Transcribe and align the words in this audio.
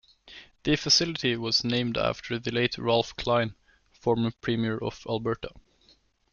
The 0.63 0.77
facility 0.77 1.35
was 1.35 1.63
named 1.63 1.95
after 1.95 2.39
the 2.39 2.49
late 2.49 2.75
Ralph 2.79 3.15
Klein, 3.17 3.53
former 3.91 4.31
premier 4.41 4.79
of 4.79 5.05
Alberta. 5.07 5.51